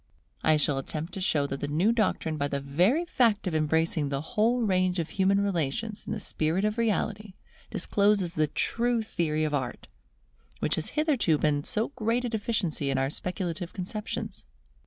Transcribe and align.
I 0.43 0.57
shall 0.57 0.79
attempt 0.79 1.13
to 1.13 1.21
show 1.21 1.45
that 1.45 1.59
the 1.59 1.67
new 1.67 1.91
doctrine 1.91 2.35
by 2.35 2.47
the 2.47 2.59
very 2.59 3.05
fact 3.05 3.45
of 3.45 3.53
embracing 3.53 4.09
the 4.09 4.19
whole 4.33 4.61
range 4.61 4.97
of 4.97 5.09
human 5.09 5.39
relations 5.39 6.07
in 6.07 6.11
the 6.13 6.19
spirit 6.19 6.65
of 6.65 6.79
reality, 6.79 7.35
discloses 7.69 8.33
the 8.33 8.47
true 8.47 9.03
theory 9.03 9.43
of 9.43 9.53
Art, 9.53 9.87
which 10.57 10.73
has 10.73 10.89
hitherto 10.97 11.37
been 11.37 11.63
so 11.63 11.89
great 11.89 12.25
a 12.25 12.29
deficiency 12.29 12.89
in 12.89 12.97
our 12.97 13.11
speculative 13.11 13.73
conceptions. 13.73 14.43